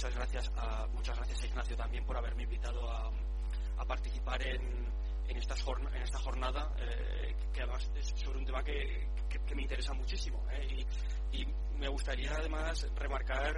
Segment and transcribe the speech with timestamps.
[0.00, 3.12] muchas gracias a, muchas gracias Ignacio también por haberme invitado a,
[3.86, 4.88] participar en,
[5.28, 9.10] esta jornada, eh, que además es sobre un tema que,
[9.54, 10.42] me interesa muchísimo.
[10.52, 10.86] Eh,
[11.32, 13.54] y, me gustaría además remarcar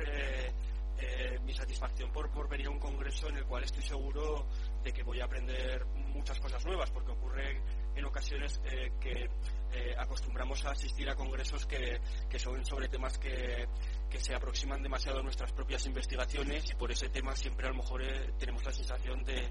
[1.45, 4.47] mi satisfacción por venir a un congreso en el cual estoy seguro
[4.83, 7.61] de que voy a aprender muchas cosas nuevas, porque ocurre
[7.97, 8.61] en ocasiones
[9.01, 9.29] que
[9.97, 11.99] acostumbramos a asistir a congresos que,
[12.29, 13.67] que son sobre temas que,
[14.13, 17.77] que se aproximan demasiado a nuestras propias investigaciones y por ese tema siempre a lo
[17.77, 19.51] mejor eh, tenemos la sensación de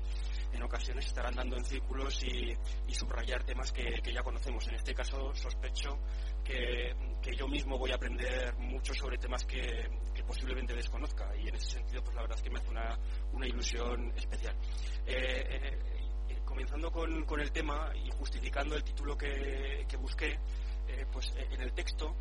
[0.53, 2.55] en ocasiones estar andando en círculos y,
[2.93, 4.67] subrayar temas que, ya conocemos.
[4.67, 5.97] En este caso sospecho
[6.43, 6.93] que,
[7.35, 9.89] yo mismo voy a aprender mucho sobre temas que,
[10.27, 12.99] posiblemente desconozca y en ese sentido pues la verdad es que me hace una,
[13.33, 14.55] una ilusión especial.
[16.51, 20.39] Eh, eh, comenzando con, con, el tema y justificando el título que, busqué,
[21.11, 22.15] pues en el texto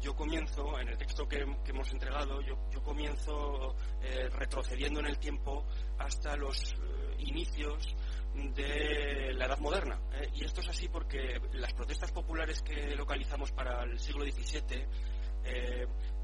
[0.00, 5.64] yo comienzo, en el texto que, hemos entregado, yo, comienzo eh, retrocediendo en el tiempo
[5.98, 6.76] hasta los eh,
[7.18, 7.94] inicios
[8.54, 9.98] de la Edad Moderna.
[10.12, 14.86] Eh, y esto es así porque las protestas populares que localizamos para el siglo XVII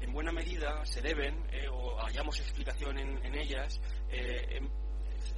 [0.01, 3.79] en buena medida se deben, o hallamos explicación en, ellas,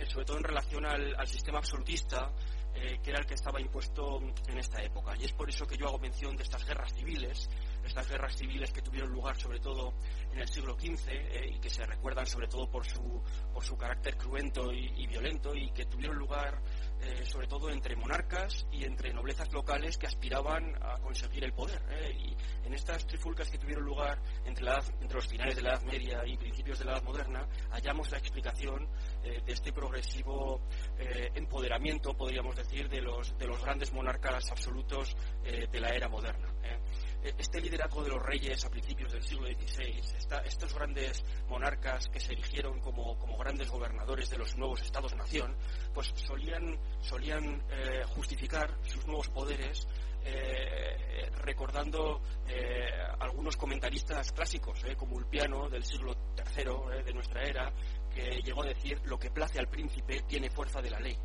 [0.08, 2.32] sobre todo en relación al sistema absolutista
[2.76, 5.16] que era el que estaba impuesto en esta época.
[5.18, 7.50] Y es por eso que yo hago mención de estas guerras civiles
[7.86, 9.94] estas guerras civiles que tuvieron lugar sobre todo
[10.36, 13.78] en el siglo XV eh, y que se recuerdan sobre todo por su, por su
[13.78, 16.62] carácter cruento y, violento y que tuvieron lugar
[17.00, 21.82] eh, sobre todo entre monarcas y entre noblezas locales que aspiraban a conseguir el poder.
[21.90, 24.66] Eh, y en estas trifulcas que tuvieron lugar entre,
[25.00, 28.18] entre los finales de la Edad Media y principios de la Edad Moderna, hallamos la
[28.18, 28.88] explicación
[29.24, 30.62] de este progresivo
[31.34, 36.54] empoderamiento, podríamos decir, de los, de los grandes monarcas absolutos de la era moderna
[37.38, 40.02] este liderazgo de los reyes a principios del siglo XVI,
[40.46, 45.56] estos grandes monarcas que se eligieron como, grandes gobernadores de los nuevos estados-nación,
[45.94, 49.88] pues solían, solían eh, justificar sus nuevos poderes
[50.24, 57.72] eh, recordando eh, algunos comentaristas clásicos, como Ulpiano del siglo III de nuestra era,
[58.14, 61.18] que llegó a decir lo que place al príncipe tiene fuerza de la ley.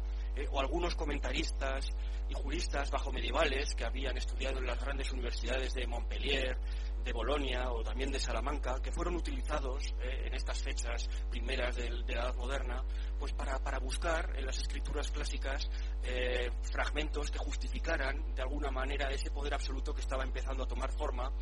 [0.52, 1.90] o algunos comentaristas
[2.28, 6.56] y juristas bajo medievales que habían estudiado en las grandes universidades de Montpellier,
[7.04, 11.90] de Bolonia o también de Salamanca, que fueron utilizados eh, en estas fechas primeras de,
[11.90, 12.84] la Edad Moderna,
[13.18, 15.68] pues para, para, buscar en las escrituras clásicas
[16.02, 20.90] eh, fragmentos que justificaran de alguna manera ese poder absoluto que estaba empezando a tomar
[20.92, 21.32] forma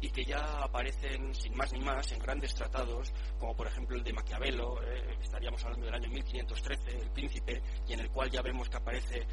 [0.00, 4.04] y que ya aparecen sin más ni más en grandes tratados, como por ejemplo el
[4.04, 8.42] de Maquiavelo, eh, estaríamos hablando del año 1513, El Príncipe, y en el cual ya
[8.42, 9.26] vemos que aparece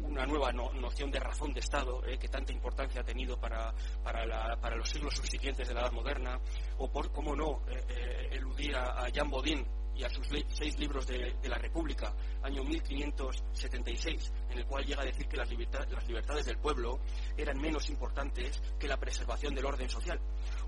[0.00, 3.72] una nueva noción de razón de Estado que tanta importancia ha tenido para,
[4.02, 6.40] para, para los siglos los subsiguientes de la Edad Moderna,
[6.78, 9.64] o por, cómo no, eh, eh, eludir a, Jean Bodin
[9.96, 15.06] y a sus seis libros de, la República, año 1576, en el cual llega a
[15.06, 16.98] decir que las, las, libertades del pueblo
[17.36, 20.18] eran menos importantes que la preservación del orden social,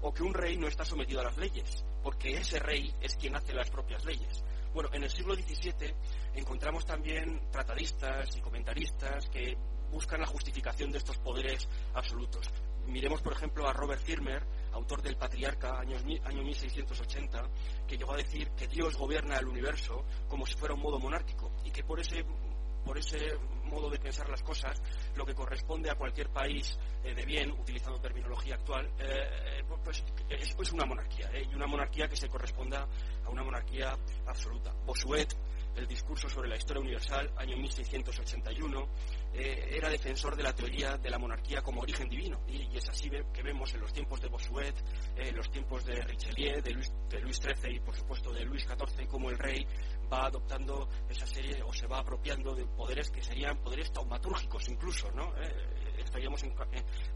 [0.03, 3.35] o que un rey no está sometido a las leyes, porque ese rey es quien
[3.37, 4.45] hace las propias leyes.
[4.73, 5.95] Bueno, en el siglo XVII
[6.35, 9.57] encontramos también tratadistas y comentaristas que
[9.91, 12.51] buscan la justificación de estos poderes absolutos.
[12.87, 14.45] Miremos, por ejemplo, a Robert Firmer,
[14.77, 17.43] autor del Patriarca, año 1680,
[17.87, 21.51] que llegó a decir que Dios gobierna el universo como si fuera un modo monárquico
[21.65, 22.25] y que por ese,
[22.85, 23.17] por ese
[23.67, 24.81] modo de pensar las cosas,
[25.15, 30.73] lo que corresponde a cualquier país eh, de bien, utilizando terminología actual, eh, pues, es,
[30.73, 32.87] una monarquía, eh, y una monarquía que se corresponda
[33.25, 33.97] a una monarquía
[34.27, 34.73] absoluta.
[34.85, 35.35] Bossuet
[35.77, 38.89] el discurso sobre la historia universal, año 1681,
[39.35, 42.41] eh, era defensor de la teoría de la monarquía como origen divino.
[42.49, 44.75] Y, es así que vemos en los tiempos de Bossuet,
[45.17, 48.65] en los tiempos de Richelieu, de Luis, de Luis XIII y por supuesto de Luis
[48.67, 49.67] XIV, como el rey
[50.13, 55.11] va adoptando esa serie o se va apropiando de poderes que serían poderes taumatúrgicos incluso,
[55.13, 55.35] ¿no?
[55.37, 56.43] Eh, estaríamos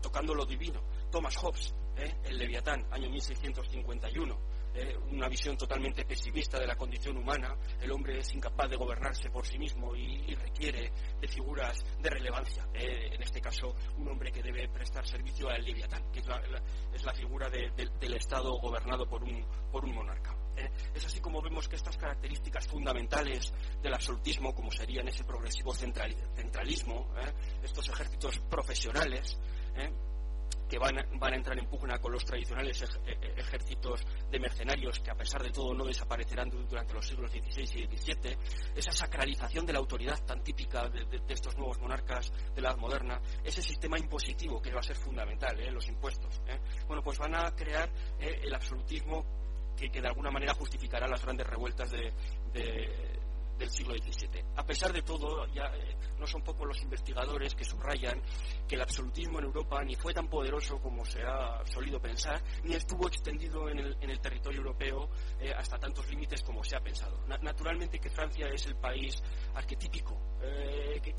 [0.00, 0.82] tocando lo divino.
[1.10, 7.16] Thomas Hobbes, eh, el Leviatán, año 1651 eh, una visión totalmente pesimista de la condición
[7.16, 7.56] humana.
[7.80, 12.68] El hombre es incapaz de gobernarse por sí mismo y, requiere de figuras de relevancia.
[12.72, 17.12] Eh, en este caso, un hombre que debe prestar servicio al Leviatán, que es la,
[17.12, 20.39] figura del Estado gobernado por un, por un monarca.
[20.56, 23.52] Eh, es así como vemos que estas características fundamentales
[23.82, 27.08] del absolutismo, como serían ese progresivo centralismo,
[27.62, 29.38] estos ejércitos profesionales,
[30.70, 35.10] que van, a entrar en pugna con los tradicionales e, e, ejércitos de mercenarios que
[35.10, 38.36] a pesar de todo no desaparecerán durante los siglos XVI y XVII,
[38.76, 43.20] esa sacralización de la autoridad tan típica de, estos nuevos monarcas de la edad moderna,
[43.42, 45.72] ese sistema impositivo que va a ser fundamental, ¿eh?
[45.72, 46.40] los impuestos.
[46.46, 46.60] ¿eh?
[46.86, 48.40] Bueno, pues van a crear ¿eh?
[48.44, 49.24] el absolutismo
[49.88, 52.12] que, de alguna manera justificará las grandes revueltas de,
[53.60, 54.42] del siglo XVII.
[54.56, 58.20] A pesar de todo, ya eh, no son pocos los investigadores que subrayan
[58.66, 62.74] que el absolutismo en Europa ni fue tan poderoso como se ha solido pensar, ni
[62.74, 67.20] estuvo extendido en el, territorio europeo eh, hasta tantos límites como se ha pensado.
[67.42, 69.22] naturalmente que Francia es el país
[69.54, 71.14] arquetípico eh, que,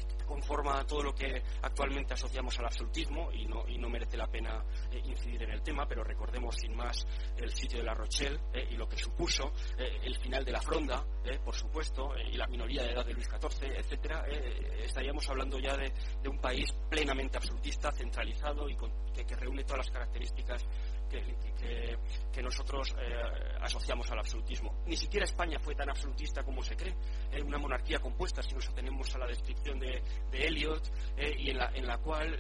[0.52, 4.62] conforma todo lo que actualmente asociamos al absolutismo y no, y no merece la pena
[5.06, 7.08] incidir en el tema, pero recordemos sin más
[7.38, 8.38] el sitio de La Rochelle
[8.70, 11.06] y lo que supuso el final de la Fronda,
[11.46, 15.78] por supuesto, y la minoría de edad de Luis XIV, etcétera, eh, estaríamos hablando ya
[15.78, 20.66] de, un país plenamente absolutista, centralizado y que, reúne todas las características
[21.12, 24.82] que, nosotros eh, asociamos al absolutismo.
[24.88, 26.96] Ni siquiera España fue tan absolutista como se cree.
[27.32, 30.92] Eh, una monarquía compuesta, si nos atenemos a la descripción de, de Eliot,
[31.38, 32.36] y en la, en la cual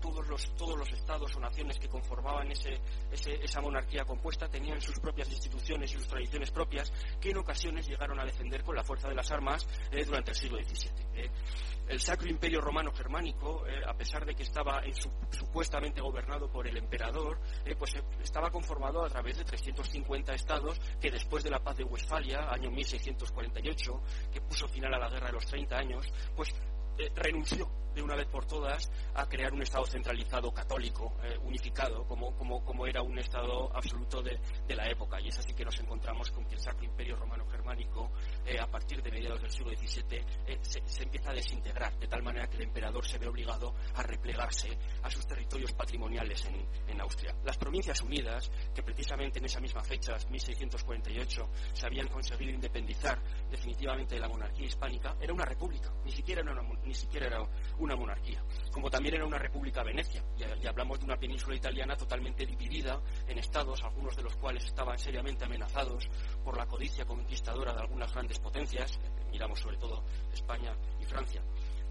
[0.00, 2.80] todos, los, todos los estados o naciones que conformaban ese,
[3.10, 8.18] esa monarquía compuesta tenían sus propias instituciones y sus tradiciones propias, que en ocasiones llegaron
[8.20, 10.90] a defender con la fuerza de las armas eh, durante el siglo XVII.
[11.14, 11.30] Eh.
[11.88, 14.82] El Sacro Imperio Romano Germánico, eh, a pesar de que estaba
[15.30, 17.38] supuestamente gobernado por el emperador,
[17.78, 22.50] pues estaba conformado a través de 350 estados que después de la paz de Westfalia,
[22.50, 24.02] año 1648,
[24.32, 26.54] que puso final a la guerra de los 30 años, pues
[27.14, 32.34] renunció de una vez por todas a crear un Estado centralizado católico, eh, unificado, como,
[32.36, 35.20] como, como, era un Estado absoluto de, de, la época.
[35.20, 38.10] Y es así que nos encontramos con que el Sacro Imperio Romano Germánico,
[38.46, 42.22] eh, a partir de mediados del siglo XVII, eh, se, empieza a desintegrar, de tal
[42.22, 47.00] manera que el emperador se ve obligado a replegarse a sus territorios patrimoniales en, en
[47.00, 47.34] Austria.
[47.44, 54.14] Las Provincias Unidas, que precisamente en esa misma fecha, 1648, se habían conseguido independizar definitivamente
[54.14, 57.46] de la monarquía hispánica, era una república, ni siquiera era una, ni siquiera era
[57.78, 60.22] una monarquía, como también era una república Venecia.
[60.36, 64.98] Y, hablamos de una península italiana totalmente dividida en estados, algunos de los cuales estaban
[64.98, 66.08] seriamente amenazados
[66.44, 68.98] por la codicia conquistadora de algunas grandes potencias,
[69.30, 71.42] miramos sobre todo España y Francia.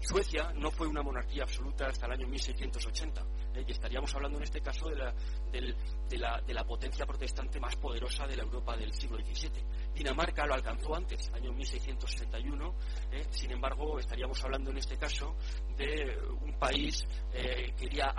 [0.02, 3.20] Suecia no fue una monarquía absoluta hasta el año 1680
[3.54, 3.64] ¿eh?
[3.66, 5.14] y estaríamos hablando en este caso de la,
[5.52, 9.64] de, la, potencia protestante más poderosa de la Europa del siglo XVII.
[9.94, 12.74] Dinamarca lo alcanzó antes, año 1661,
[13.12, 13.26] ¿eh?
[13.30, 15.36] sin embargo estaríamos hablando en este caso
[15.76, 18.12] de un país eh, que ya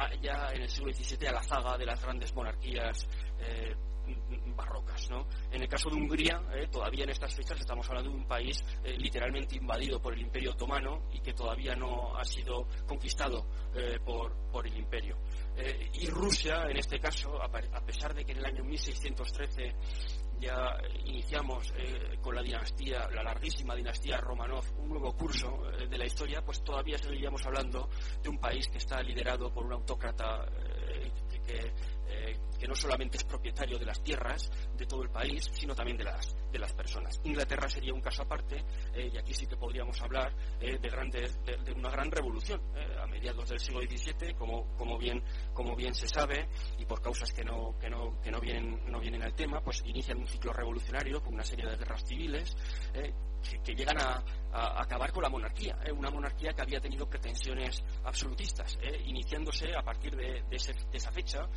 [0.53, 3.05] en el siglo XVII a la zaga de las grandes monarquías
[4.55, 5.09] barrocas.
[5.09, 5.27] ¿no?
[5.51, 8.63] En el caso de Hungría, eh, todavía en estas fechas estamos hablando de un país
[8.83, 13.45] eh, literalmente invadido por el Imperio Otomano y que todavía no ha sido conquistado
[13.75, 15.17] eh, por, por, el Imperio.
[15.93, 19.75] y Rusia, en este caso, a, pesar de que en el año 1613
[20.39, 21.73] ya iniciamos
[22.21, 26.97] con la dinastía, la larguísima dinastía Romanov, un nuevo curso de la historia, pues todavía
[26.97, 27.89] seguiríamos hablando
[28.21, 30.45] de un país que está liderado por un autócrata
[31.45, 31.73] que
[32.63, 36.05] que no solamente es propietario de las tierras de todo el país, sino también de
[36.05, 37.19] las, de las personas.
[37.25, 38.63] Inglaterra sería un caso aparte,
[38.93, 42.95] eh, y aquí sí que podríamos hablar eh, de, grandes, de, una gran revolución eh,
[43.01, 46.47] a mediados del siglo XVII, como, bien, se sabe,
[46.77, 47.89] y por causas que no, que
[48.39, 52.55] vienen, al tema, pues inician un ciclo revolucionario con una serie de guerras civiles
[53.63, 54.23] que, llegan a,
[54.53, 55.91] acabar con la monarquía, ¿eh?
[55.91, 59.01] una monarquía que había tenido pretensiones absolutistas, ¿eh?
[59.05, 61.47] iniciándose a partir de, esa fecha,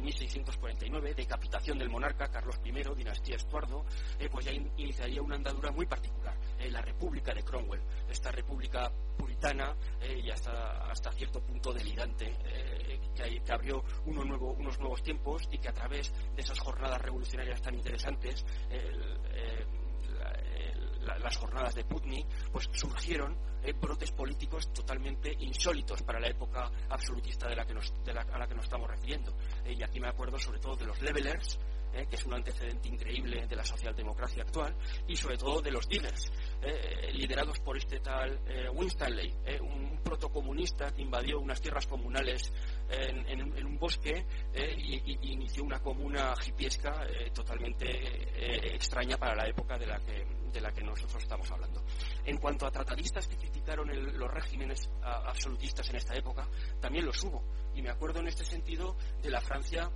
[0.00, 3.84] 1649, decapitación del monarca Carlos I, dinastía Estuardo,
[4.18, 4.28] ¿eh?
[4.30, 6.36] pues ya iniciaría una andadura muy particular,
[6.70, 9.74] la República de Cromwell, esta república puritana
[10.22, 12.36] y hasta, cierto punto delirante,
[13.14, 17.74] que, que, abrió unos nuevos tiempos y que a través de esas jornadas revolucionarias tan
[17.74, 18.44] interesantes,
[21.06, 27.48] las jornadas de Putney, pues surgieron eh, brotes políticos totalmente insólitos para la época absolutista
[27.48, 27.92] de la que nos,
[28.32, 29.36] a la que nos estamos refiriendo.
[29.64, 31.58] Eh, y aquí me acuerdo sobre todo de los levelers,
[31.96, 34.74] eh, que es un antecedente increíble de la socialdemocracia actual,
[35.06, 36.30] y sobre todo de los dealers,
[37.12, 38.40] liderados por este tal
[38.74, 42.52] Winstanley, un protocomunista que invadió unas tierras comunales
[42.88, 49.98] en, un bosque y, inició una comuna hipiesca totalmente extraña para la época de la
[50.00, 50.24] que
[50.56, 51.84] de la que nosotros estamos hablando.
[52.24, 53.88] En cuanto a tratadistas que criticaron
[54.18, 56.48] los regímenes absolutistas en esta época,
[56.80, 57.42] también los hubo.
[57.76, 59.90] Y me acuerdo en este sentido de la Francia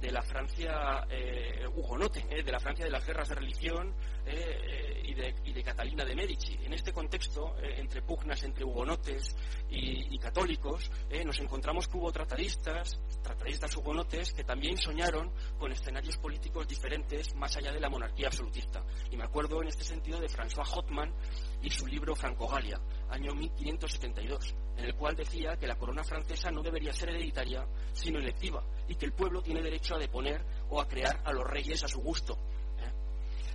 [0.00, 3.94] de la Francia eh, hugonote, eh, de la Francia de las guerras de religión
[4.24, 6.58] eh, y, de, Catalina de Medici.
[6.62, 9.36] En este contexto, entre pugnas entre hugonotes
[9.68, 10.90] y, católicos,
[11.26, 17.54] nos encontramos que hubo tratadistas, tratadistas hugonotes, que también soñaron con escenarios políticos diferentes más
[17.56, 18.82] allá de la monarquía absolutista.
[19.10, 21.12] Y me acuerdo en este sentido de François Hotman
[21.62, 26.62] y su libro Franco-Galia, año 1572 en el cual decía que la corona francesa no
[26.62, 30.88] debería ser hereditaria, sino electiva, y que el pueblo tiene derecho a deponer o a
[30.88, 32.38] crear a los reyes a su gusto.
[32.78, 32.90] ¿eh?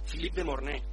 [0.06, 0.84] Philippe de Mornay,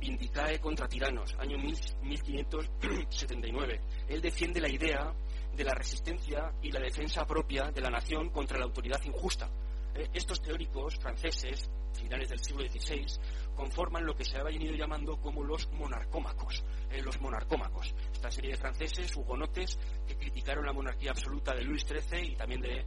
[0.00, 3.80] Vindicae contra tiranos, año 1579.
[4.08, 5.12] Él defiende la idea
[5.54, 9.50] de la resistencia y la defensa propia de la nación contra la autoridad injusta.
[9.94, 13.06] Eh, estos teóricos franceses, finales del siglo XVI,
[13.54, 16.64] conforman lo que se ha venido llamando como los monarcómacos.
[16.90, 21.84] Eh, los monarcómacos, esta serie de franceses, hugonotes, que criticaron la monarquía absoluta de Luis
[21.86, 22.84] XIII y también de,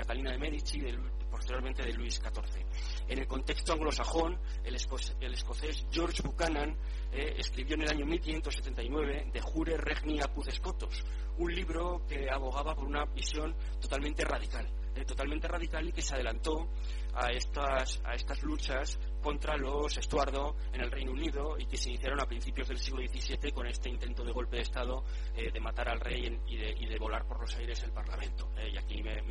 [0.00, 0.96] Catalina de Medici y
[1.30, 2.64] posteriormente de Luis XIV.
[3.08, 6.76] En el contexto anglosajón, el, escocés George Buchanan
[7.12, 11.04] eh, escribió en el año 1579 De Jure Regni Apud Scotos,
[11.38, 16.14] un libro que abogaba por una visión totalmente radical, eh, totalmente radical y que se
[16.14, 16.68] adelantó
[17.14, 21.90] a estas, a estas luchas contra los Estuardo en el Reino Unido y que se
[21.90, 25.04] iniciaron a principios del siglo XVII con este intento de golpe de Estado
[25.36, 28.50] eh, de matar al rey y de, volar por los aires el Parlamento.
[28.70, 29.22] y aquí me,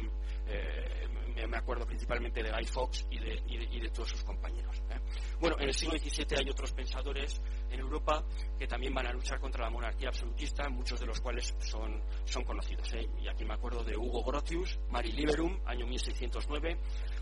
[1.47, 4.81] me, acuerdo principalmente de Guy Fawkes y de, y de, todos sus compañeros.
[4.89, 4.99] ¿eh?
[5.39, 8.23] Bueno, en el siglo XVII hay otros pensadores en Europa
[8.57, 12.43] que también van a luchar contra la monarquía absolutista, muchos de los cuales son, son
[12.43, 12.91] conocidos.
[12.93, 13.07] ¿eh?
[13.21, 16.77] Y aquí me acuerdo de Hugo Grotius, Mari Liberum, año 1609,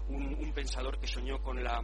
[0.10, 1.82] un, un pensador que soñó con la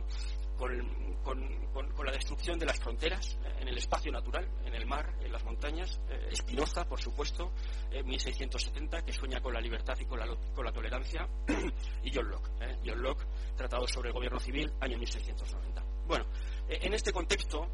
[1.23, 5.31] con, la destrucción de las fronteras eh, en el espacio natural, en el mar, en
[5.31, 5.99] las montañas.
[6.09, 7.53] Eh, Espinoza, por supuesto,
[7.91, 11.27] en 1670, que sueña con la libertad y con la, con la tolerancia.
[12.03, 15.83] y John Locke, eh, John Locke, Tratado sobre el Gobierno Civil, año 1690.
[16.05, 16.25] Bueno,
[16.67, 17.67] en este contexto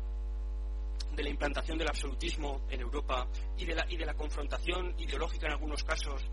[1.15, 3.27] de la implantación del absolutismo en Europa
[3.58, 6.24] y de la, y de la confrontación ideológica en algunos casos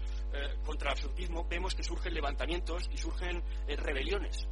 [0.65, 4.47] contra el absolutismo, vemos que surgen levantamientos y surgen rebeliones.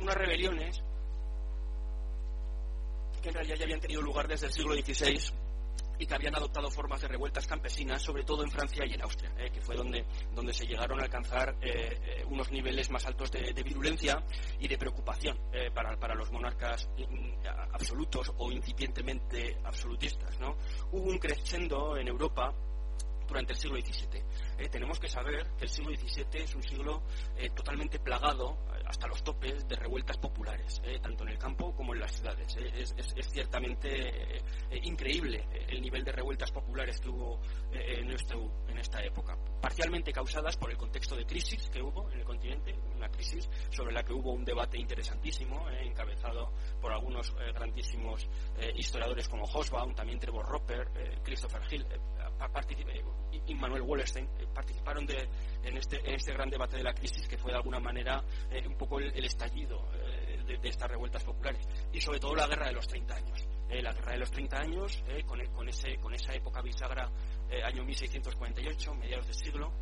[0.00, 0.82] Unas rebeliones
[3.26, 5.34] que en realidad ya habían tenido lugar desde el siglo XVI
[5.98, 9.32] y que habían adoptado formas de revueltas campesinas, sobre todo en Francia y en Austria,
[9.38, 13.32] eh, que fue donde, donde se llegaron a alcanzar eh, eh, unos niveles más altos
[13.32, 14.22] de, virulencia
[14.60, 15.36] y de preocupación
[15.74, 16.88] para, para, los monarcas
[17.72, 20.38] absolutos o incipientemente absolutistas.
[20.38, 20.56] ¿no?
[20.92, 22.54] Hubo un crescendo en Europa
[23.26, 24.22] durante el siglo XVII.
[24.58, 27.02] Eh, tenemos que saber que el siglo XVII es un siglo
[27.36, 31.94] eh, totalmente plagado eh, hasta los topes de revueltas populares, tanto en el campo como
[31.94, 32.56] en las ciudades.
[32.56, 32.94] Es,
[33.32, 34.42] ciertamente
[34.82, 37.40] increíble el nivel de revueltas populares que hubo
[37.72, 38.34] en, este,
[38.68, 42.74] en esta época, parcialmente causadas por el contexto de crisis que hubo en el continente,
[42.94, 48.28] una crisis sobre la que hubo un debate interesantísimo, encabezado por algunos grandísimos
[48.76, 51.86] historiadores como Hosbaum, también Trevor Roper, Christopher Hill,
[53.46, 55.06] y Manuel Wallerstein eh, participaron
[55.62, 58.66] en, este, en este gran debate de la crisis que fue de alguna manera eh,
[58.66, 62.72] un poco el, estallido eh, de, estas revueltas populares y sobre todo la guerra de
[62.72, 63.48] los 30 años.
[63.68, 67.10] la guerra de los 30 años, con, con, ese, con esa época bisagra,
[67.64, 69.72] año 1648, mediados del siglo,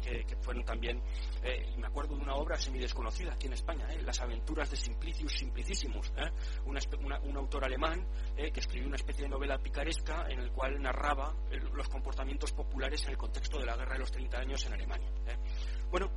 [0.00, 1.00] que, fueron también,
[1.42, 5.32] eh, me acuerdo de una obra semidesconocida aquí en España, eh, Las aventuras de Simplicius
[5.32, 6.30] Simplicissimus, eh,
[6.64, 11.34] un autor alemán que escribió una especie de novela picaresca en el cual narraba
[11.72, 15.10] los comportamientos populares en el contexto de la guerra de los 30 años en Alemania.
[15.90, 16.10] Bueno,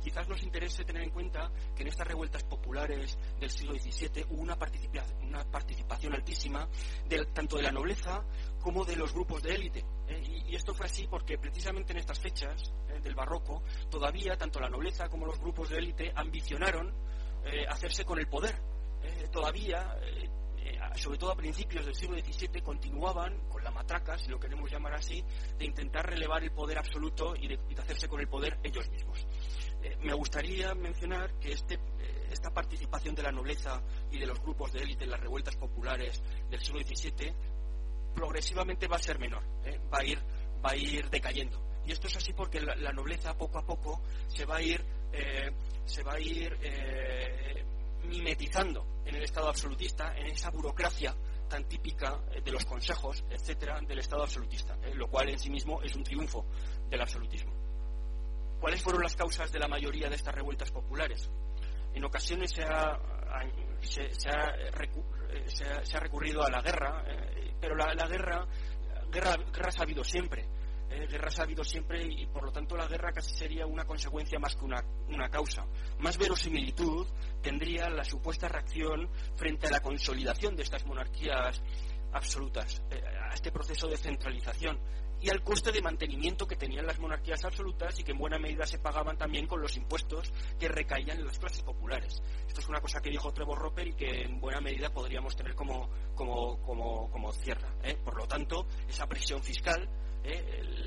[0.00, 4.42] quizás nos interese tener en cuenta que en estas revueltas populares del siglo XVII hubo
[4.42, 6.68] una, participación altísima
[7.32, 8.24] tanto de la nobleza
[8.60, 9.84] como de los grupos de élite.
[10.08, 10.42] ¿eh?
[10.48, 13.00] Y, esto fue así porque precisamente en estas fechas ¿eh?
[13.00, 16.92] del barroco todavía tanto la nobleza como los grupos de élite ambicionaron
[17.44, 18.60] eh, hacerse con el poder.
[19.30, 19.96] todavía
[20.96, 24.94] sobre todo a principios del siglo XVII, continuaban con la matraca, si lo queremos llamar
[24.94, 25.24] así,
[25.58, 29.26] de intentar relevar el poder absoluto y de, hacerse con el poder ellos mismos.
[29.82, 34.40] Eh, me gustaría mencionar que este, eh, esta participación de la nobleza y de los
[34.40, 37.32] grupos de élite en las revueltas populares del siglo XVII
[38.14, 40.18] progresivamente va a ser menor, eh, va, a ir,
[40.64, 41.62] va a ir decayendo.
[41.86, 44.84] Y esto es así porque la, nobleza poco a poco se va a ir,
[45.86, 46.54] se va a ir
[48.04, 51.14] mimetizando en el Estado absolutista, en esa burocracia
[51.48, 55.50] tan típica eh, de los consejos, etcétera, del Estado absolutista, eh, lo cual en sí
[55.50, 56.46] mismo es un triunfo
[56.88, 57.52] del absolutismo.
[58.60, 61.30] ¿Cuáles fueron las causas de la mayoría de estas revueltas populares?
[61.94, 63.00] En ocasiones se ha,
[63.80, 68.46] se, ha, recurrido a la guerra, eh, pero la, guerra,
[69.10, 70.46] guerra, guerra ha habido siempre
[70.90, 74.38] eh, guerras ha habido siempre y por lo tanto la guerra casi sería una consecuencia
[74.38, 75.64] más que una, una causa.
[76.00, 77.06] Más verosimilitud
[77.40, 81.62] tendría la supuesta reacción frente a la consolidación de estas monarquías
[82.12, 84.78] absolutas, eh, a este proceso de centralización
[85.20, 88.66] y al coste de mantenimiento que tenían las monarquías absolutas y que en buena medida
[88.66, 92.22] se pagaban también con los impuestos que recaían en las clases populares.
[92.48, 95.54] Esto es una cosa que dijo Trevor Roper y que en buena medida podríamos tener
[95.54, 97.74] como, como, como, como cierra.
[97.82, 97.98] ¿eh?
[98.02, 99.88] Por lo tanto, esa presión fiscal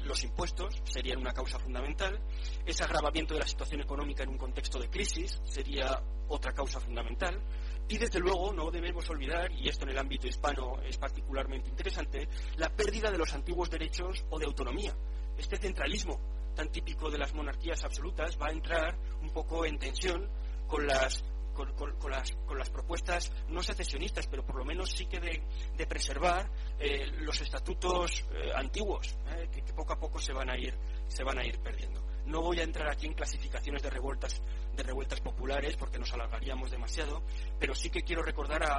[0.06, 2.20] los impuestos serían una causa fundamental,
[2.66, 7.42] ese agravamiento de la situación económica en un contexto de crisis sería otra causa fundamental,
[7.88, 12.28] y desde luego no debemos olvidar, y esto en el ámbito hispano es particularmente interesante,
[12.58, 14.96] la pérdida de los antiguos derechos o de autonomía.
[15.38, 16.20] Este centralismo
[16.56, 20.30] tan típico de las monarquías absolutas va a entrar un poco en tensión
[20.68, 21.24] con las
[21.54, 21.74] con,
[22.10, 28.26] las, propuestas no secesionistas, pero por lo menos sí que de, preservar eh, los estatutos
[28.34, 30.76] eh, antiguos, eh, que, poco a poco se van a ir,
[31.08, 32.02] se van a ir perdiendo.
[32.26, 34.42] No voy a entrar aquí en clasificaciones de revueltas,
[34.76, 37.22] de revueltas populares porque nos alargaríamos demasiado,
[37.60, 38.78] pero sí que quiero recordar a,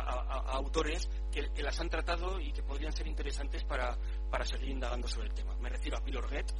[0.54, 3.98] autores que, las han tratado y que podrían ser interesantes para,
[4.30, 5.54] para seguir indagando sobre el tema.
[5.56, 6.52] Me refiero a Pilorget,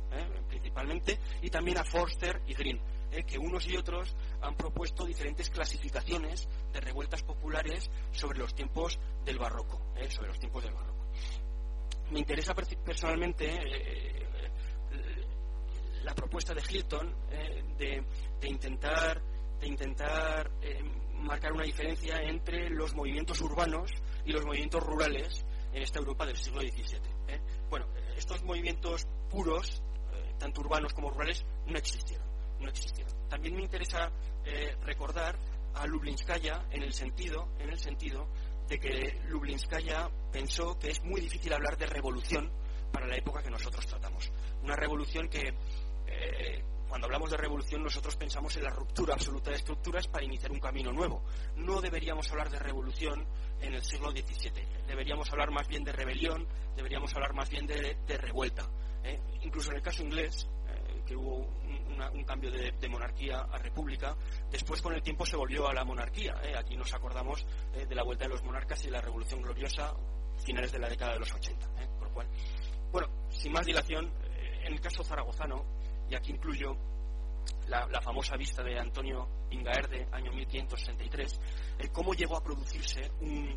[0.49, 2.81] principalmente, y también a Forster y Green
[3.15, 3.25] ¿eh?
[3.25, 9.39] que unos y otros han propuesto diferentes clasificaciones de revueltas populares sobre los tiempos del
[9.39, 10.11] barroco, ¿eh?
[10.11, 11.07] sobre los tiempos del barroco.
[12.11, 14.27] Me interesa personalmente eh,
[16.03, 17.15] la propuesta de Hilton
[17.79, 18.05] de,
[18.43, 19.23] intentar,
[19.59, 20.51] de intentar
[21.15, 23.91] marcar una diferencia entre los movimientos urbanos
[24.27, 27.01] y los movimientos rurales en esta Europa del siglo XVII.
[27.71, 29.83] Bueno, estos movimientos puros,
[30.39, 32.34] tanto urbanos como rurales, no existieron
[32.65, 34.11] no También me interesa
[34.45, 35.39] eh, recordar
[35.75, 38.29] a Lublinskaya en el sentido, en el sentido
[38.69, 42.51] de que Lublinskaya pensó que es muy difícil hablar de revolución
[42.93, 44.31] para la época que nosotros tratamos.
[44.63, 45.53] Una revolución que,
[46.07, 50.53] eh, cuando hablamos de revolución, nosotros pensamos en la ruptura absoluta de estructuras para iniciar
[50.53, 51.25] un camino nuevo.
[51.57, 53.27] No deberíamos hablar de revolución
[53.61, 54.87] en el siglo XVII.
[54.87, 58.71] Deberíamos hablar más bien de rebelión, deberíamos hablar más bien de, revuelta.
[59.03, 59.21] ¿eh?
[59.43, 60.49] Incluso en el caso inglés,
[61.05, 61.84] que hubo un
[62.25, 64.17] cambio de, monarquía a república.
[64.51, 66.35] Después, con el tiempo, se volvió a la monarquía.
[66.43, 66.57] ¿eh?
[66.57, 69.95] Aquí nos acordamos eh, de la vuelta de los monarcas y la Revolución Gloriosa,
[70.45, 71.67] finales de la década de los 80.
[71.83, 71.89] ¿eh?
[71.99, 72.29] Por cual,
[72.91, 74.13] bueno, sin más dilación,
[74.65, 75.65] en el caso zaragozano,
[76.09, 76.77] y aquí incluyo
[77.69, 81.41] la, famosa vista de Antonio Ingaerde, año 1563,
[81.93, 83.57] cómo llegó a producirse un,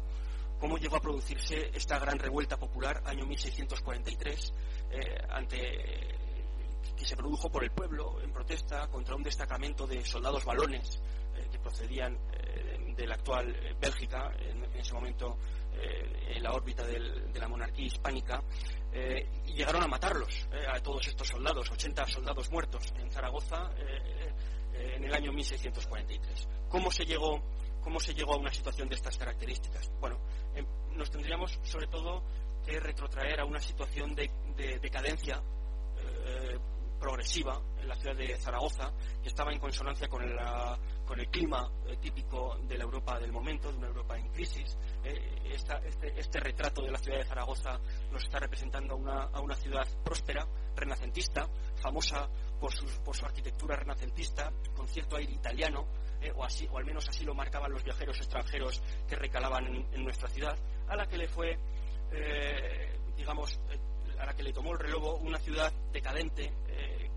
[0.59, 4.53] cómo llegó a producirse esta gran revuelta popular, año 1643,
[5.29, 6.26] ante
[6.95, 11.01] que se produjo por el pueblo en protesta contra un destacamento de soldados balones
[11.35, 15.37] eh, que procedían eh, de la actual eh, Bélgica, en, ese momento
[15.79, 18.41] en la órbita de la monarquía hispánica,
[19.45, 23.69] y llegaron a matarlos, a todos estos soldados, 80 soldados muertos en Zaragoza
[24.73, 26.47] en el año 1643.
[26.67, 27.43] ¿Cómo se llegó,
[27.81, 29.91] cómo se llegó a una situación de estas características?
[29.99, 30.19] Bueno,
[30.93, 32.23] nos tendríamos sobre todo
[32.65, 35.43] que retrotraer a una situación de decadencia
[36.99, 40.35] progresiva en la ciudad de Zaragoza, que estaba en consonancia con el,
[41.05, 44.77] con el clima eh, típico de la Europa del momento, de una Europa en crisis.
[45.03, 47.79] Eh, este, este, retrato de la ciudad de Zaragoza
[48.11, 52.27] nos está representando a una, a una ciudad próspera, renacentista, famosa
[52.59, 52.71] por,
[53.03, 55.87] por su arquitectura renacentista, con cierto aire italiano,
[56.21, 60.03] eh, o, así, o al menos así lo marcaban los viajeros extranjeros que recalaban en,
[60.03, 60.57] nuestra ciudad,
[60.87, 61.57] a la que le fue,
[63.15, 63.59] digamos,
[64.19, 67.09] a la que le tomó el relevo una ciudad decadente, eh,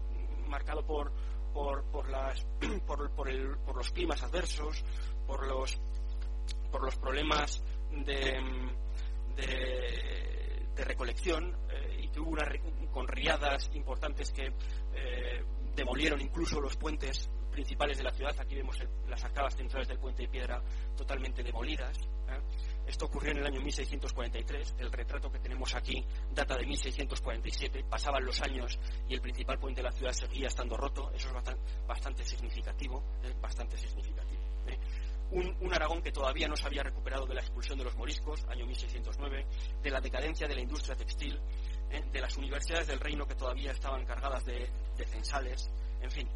[0.49, 1.13] marcado por,
[1.53, 1.85] por,
[3.77, 4.85] los climas adversos,
[5.27, 5.81] por los,
[6.71, 8.77] por los problemas de,
[10.77, 12.51] recolección eh, y que hubo una,
[12.91, 15.45] con riadas importantes que eh,
[15.77, 18.35] demolieron incluso los puentes principales de la ciudad.
[18.39, 20.63] Aquí vemos las arcadas centrales del puente de piedra
[20.97, 21.99] totalmente demolidas.
[22.91, 24.75] Esto ocurrió en el año 1643.
[24.81, 27.85] El retrato que tenemos aquí data de 1647.
[27.89, 31.09] Pasaban los años y el principal puente de la ciudad seguía estando roto.
[31.15, 31.35] Eso es
[31.87, 33.01] bastante, significativo.
[33.23, 33.33] ¿eh?
[33.41, 34.43] bastante significativo.
[34.67, 34.77] ¿eh?
[35.31, 38.67] Un, Aragón que todavía no se había recuperado de la expulsión de los moriscos, año
[38.67, 39.47] 1609,
[39.81, 41.39] de la decadencia de la industria textil,
[41.93, 42.03] ¿eh?
[42.11, 44.69] de las universidades del reino que todavía estaban cargadas de
[45.07, 45.71] censales,
[46.03, 46.29] en fin,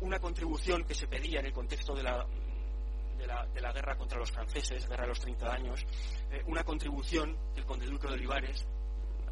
[0.00, 2.26] una contribución que se pedía en el contexto de la
[3.16, 3.26] de
[3.60, 5.86] la, guerra contra los franceses, guerra de los 30 años,
[6.30, 8.66] eh, una contribución del conde Duque de Olivares,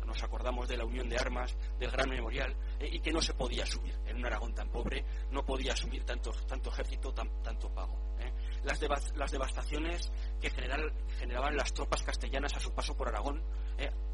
[0.06, 3.34] nos acordamos de la unión de armas, del gran memorial, eh, y que no se
[3.34, 3.98] podía subir.
[4.06, 8.16] En un Aragón tan pobre no podía subir tanto, tanto ejército, tanto pago.
[8.18, 8.32] Eh.
[8.64, 8.80] Las,
[9.16, 13.42] las, devastaciones que generaban las tropas castellanas a su paso por Aragón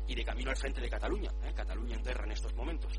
[0.07, 2.99] y de camino al frente de Cataluña, Cataluña en guerra en estos momentos.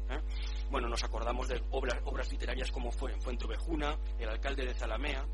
[0.69, 4.75] Bueno, nos acordamos de obras, obras literarias como fue en Fuente Ovejuna, el alcalde de
[4.75, 5.25] Zalamea,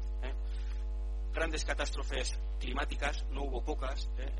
[1.36, 4.10] grandes catástrofes climáticas, no hubo pocas.
[4.17, 4.32] ¿eh?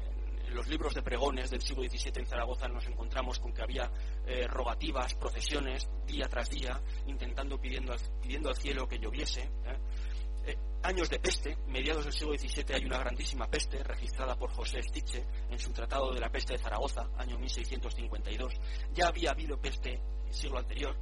[0.48, 3.92] En los libros de pregones del siglo XVII en Zaragoza nos encontramos con que había
[4.26, 9.42] eh, rogativas, procesiones, día tras día, intentando, pidiendo al, cielo que lloviese.
[9.42, 10.58] ¿eh?
[10.84, 15.26] años de peste, mediados del siglo XVII hay una grandísima peste registrada por José Stiche
[15.50, 18.54] en su Tratado de la Peste de Zaragoza, año 1652.
[18.94, 20.96] Ya había habido peste el siglo anterior,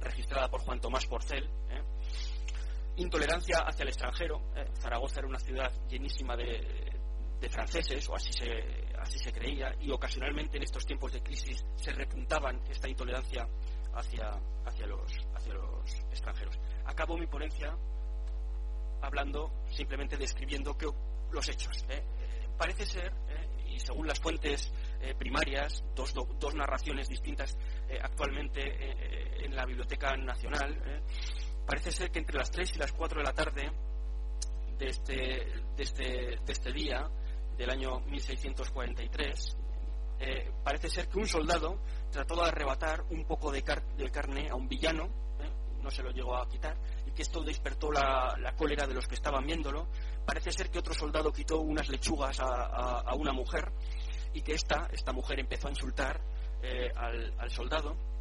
[0.00, 1.50] registrada por Juan Tomás Porcel.
[2.96, 4.40] Intolerancia hacia el extranjero.
[4.74, 6.92] Zaragoza era una ciudad llenísima de,
[7.50, 11.92] franceses, o así se, así se creía, y ocasionalmente en estos tiempos de crisis se
[11.92, 13.46] repuntaban esta intolerancia
[13.94, 14.40] hacia,
[14.86, 15.12] los,
[16.10, 16.58] extranjeros.
[16.86, 17.76] Acabo mi ponencia
[19.02, 20.76] hablando, simplemente describiendo
[21.30, 21.84] los hechos.
[21.88, 22.02] ¿eh?
[22.56, 23.72] parece ser, ¿eh?
[23.74, 27.56] y según las fuentes eh, primarias, dos, dos, narraciones distintas
[28.02, 31.02] actualmente en la Biblioteca Nacional,
[31.66, 33.70] parece ser que entre las 3 y las 4 de la tarde
[34.78, 35.12] de este,
[35.76, 36.02] de este,
[36.44, 37.08] de este día,
[37.56, 39.56] del año 1643,
[40.20, 41.78] eh, parece ser que un soldado
[42.10, 45.04] trató de arrebatar un poco de, carne a un villano,
[45.40, 45.50] eh,
[45.82, 49.14] no se lo llegó a quitar, y que esto despertó la, cólera de los que
[49.14, 49.88] estaban viéndolo.
[50.24, 53.70] Parece ser que otro soldado quitó unas lechugas a, una mujer
[54.32, 56.20] y que esta, esta mujer empezó a insultar
[56.62, 58.13] eh, al soldado.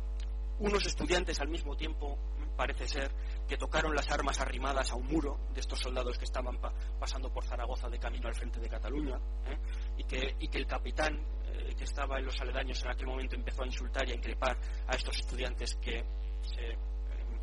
[0.60, 2.18] Unos estudiantes al mismo tiempo
[2.56, 3.12] parece ser
[3.48, 6.60] que tocaron las armas arrimadas a un muro de estos soldados que estaban
[7.00, 9.58] pasando por Zaragoza de camino al frente de Cataluña ¿eh?
[9.98, 13.36] y, que, y, que, el capitán eh, que estaba en los aledaños en aquel momento
[13.36, 16.06] empezó a insultar y a increpar a estos estudiantes que
[16.44, 16.78] se eh,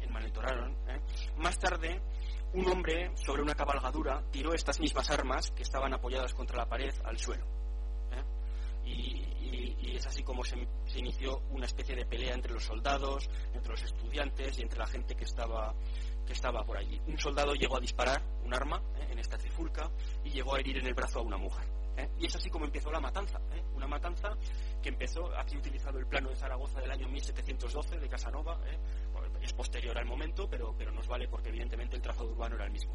[0.03, 0.77] enmanetoraron.
[1.37, 2.01] Más tarde,
[2.55, 6.95] un hombre sobre una cabalgadura tiró estas mismas armas que estaban apoyadas contra la pared
[7.05, 7.47] al suelo.
[8.85, 10.57] Y, y, es así como se,
[10.97, 15.15] inició una especie de pelea entre los soldados, entre los estudiantes y entre la gente
[15.15, 15.75] que estaba,
[16.27, 17.01] que estaba por allí.
[17.07, 19.09] Un soldado llegó a disparar un arma ¿eh?
[19.11, 19.91] en esta trifulca
[20.25, 21.80] y llegó a herir en el brazo a una mujer.
[21.97, 22.09] ¿Eh?
[22.19, 23.39] Y es así como empezó la matanza.
[23.53, 23.63] ¿eh?
[23.75, 24.37] Una matanza
[24.83, 28.61] que empezó, aquí utilizado el plano de Zaragoza del año 1712 de Casanova,
[29.43, 32.73] es posterior al momento, pero, pero nos vale porque evidentemente el trazado urbano era el
[32.73, 32.95] mismo.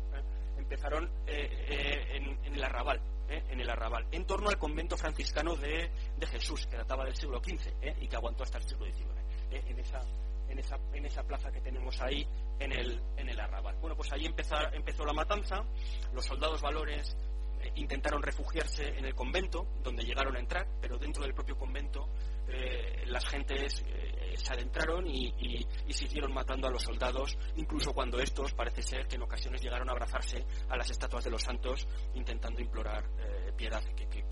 [0.58, 3.44] Empezaron en, en el arrabal, ¿eh?
[3.50, 5.90] en el arrabal, en torno al convento franciscano de,
[6.28, 7.96] Jesús, que databa del siglo XV ¿eh?
[8.02, 9.06] y que aguantó hasta el siglo XIX,
[9.52, 9.64] ¿eh?
[9.68, 10.02] en, esa,
[10.50, 12.28] en, esa, en esa plaza que tenemos ahí
[12.60, 13.76] en el, en el arrabal.
[13.80, 15.64] Bueno, pues ahí empezó, empezó la matanza,
[16.14, 17.16] los soldados valores
[17.76, 22.10] intentaron refugiarse en el convento, donde llegaron a entrar, pero dentro del propio convento
[23.08, 23.84] las gentes
[24.38, 29.22] se adentraron y, siguieron matando a los soldados, incluso cuando estos parece ser que en
[29.22, 34.26] ocasiones llegaron a abrazarse a las estatuas de los santos intentando implorar eh, piedad, que,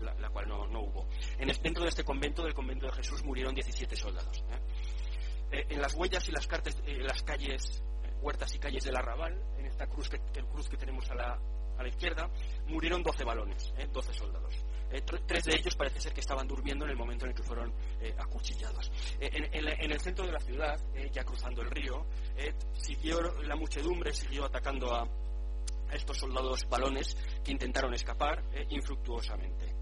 [0.00, 1.06] la, cual no, hubo.
[1.38, 4.38] En el centro de este convento, del convento de Jesús, murieron 17 soldados.
[4.38, 5.58] ¿eh?
[5.58, 7.82] Eh, en las huellas y las, cartas, las calles,
[8.22, 11.38] huertas y calles del arrabal, en esta cruz que, cruz que tenemos a la,
[11.80, 12.28] a la izquierda,
[12.66, 14.54] murieron 12 balones, 12 soldados.
[14.92, 17.42] Eh, tres de ellos parece ser que estaban durmiendo en el momento en el que
[17.42, 18.90] fueron eh, acuchillados.
[19.20, 20.78] Eh, en, el centro de la ciudad,
[21.12, 22.06] ya cruzando el río,
[22.72, 25.08] siguió la muchedumbre, siguió atacando a,
[25.92, 29.74] estos soldados balones que intentaron escapar infructuosamente.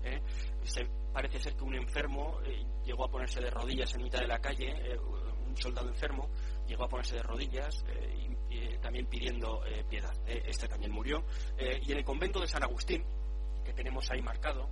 [1.13, 2.41] parece ser que un enfermo
[2.83, 4.73] llegó a ponerse de rodillas en mitad de la calle,
[5.49, 6.29] un soldado enfermo
[6.67, 7.85] llegó a ponerse de rodillas
[8.51, 10.15] y, también pidiendo piedad.
[10.27, 11.25] este también murió.
[11.59, 13.05] y en el convento de San Agustín,
[13.65, 14.69] que tenemos ahí marcado,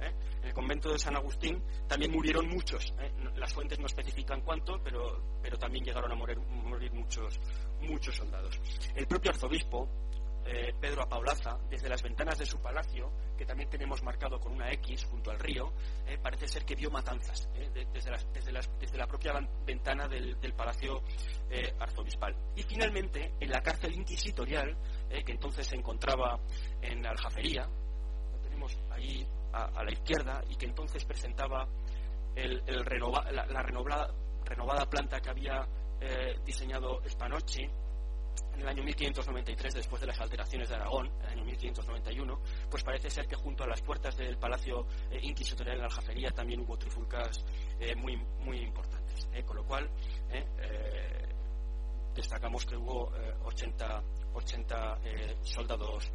[0.00, 0.12] ¿eh?
[0.42, 2.92] En el convento de San Agustín también murieron muchos.
[2.98, 3.12] ¿eh?
[3.36, 7.38] Las fuentes no especifican cuánto, pero, pero también llegaron a morir, morir muchos,
[7.80, 8.58] muchos soldados.
[8.94, 9.88] El propio arzobispo,
[10.46, 14.70] eh, Pedro Apaulaza, desde las ventanas de su palacio, que también tenemos marcado con una
[14.72, 15.72] X junto al río,
[16.22, 19.32] parece ser que vio matanzas desde, desde, la propia
[19.66, 21.02] ventana del, palacio
[21.78, 22.34] arzobispal.
[22.54, 24.76] Y finalmente, en la cárcel inquisitorial,
[25.08, 26.38] que entonces se encontraba
[26.80, 27.66] en Aljafería,
[28.32, 31.66] lo tenemos ahí a, la izquierda y que entonces presentaba
[32.34, 32.82] el, la,
[33.62, 34.12] renovada,
[34.44, 35.66] renovada, planta que había
[36.00, 37.66] eh, diseñado Spanocchi
[38.54, 42.82] en el año 1593, después de las alteraciones de Aragón, en el año 1591, pues
[42.82, 46.76] parece ser que junto a las puertas del Palacio eh, Inquisitorial en Aljafería también hubo
[46.76, 47.44] trifulcas
[47.80, 49.28] eh, muy, muy importantes.
[49.44, 49.88] con lo cual,
[52.14, 53.12] destacamos que hubo
[53.44, 54.02] 80,
[54.34, 54.98] 80
[55.42, 56.10] soldados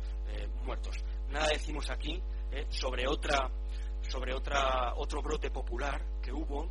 [0.64, 0.98] muertos.
[1.30, 3.50] Nada decimos aquí eh, sobre otra
[4.02, 6.68] sobre otra otro brote popular que hubo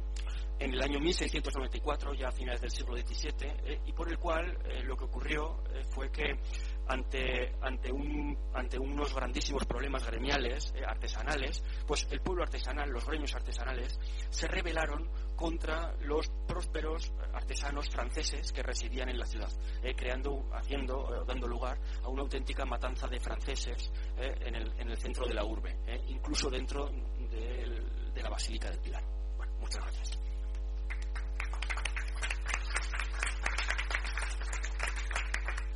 [0.59, 4.59] en el año 1694, ya a finales del siglo XVII, eh, y por el cual
[4.64, 6.38] eh, lo que ocurrió fue que
[6.88, 13.35] ante, ante, un, ante unos grandísimos problemas gremiales, artesanales, pues el pueblo artesanal, los gremios
[13.35, 13.99] artesanales,
[14.31, 19.51] se rebelaron contra los prósperos artesanos franceses que residían en la ciudad,
[19.83, 24.73] eh, creando, haciendo, eh, dando lugar a una auténtica matanza de franceses eh, en, el,
[24.81, 25.77] en, el, centro de la urbe,
[26.09, 29.05] incluso dentro de la Basílica del Pilar.
[29.37, 30.28] Bueno, muchas gracias.